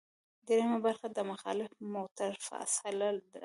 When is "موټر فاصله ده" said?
1.93-3.39